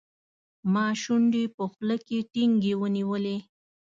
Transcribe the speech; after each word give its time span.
ما 0.73 0.85
شونډې 1.01 1.43
په 1.57 1.63
خوله 1.71 1.97
کې 2.07 2.17
ټینګې 2.33 2.73
ونیولې. 2.81 3.37